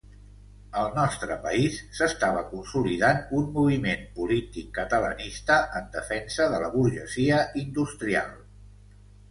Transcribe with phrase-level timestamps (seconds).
[0.83, 8.39] Al nostre país s'estava consolidant un moviment polític catalanista en defensa de la burgesia industrial.